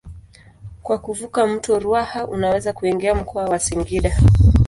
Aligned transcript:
Kwa 0.83 0.97
kuvuka 0.99 1.47
mto 1.47 1.79
Ruaha 1.79 2.27
unaweza 2.27 2.73
kuingia 2.73 3.15
mkoa 3.15 3.45
wa 3.45 3.59
Singida. 3.59 4.17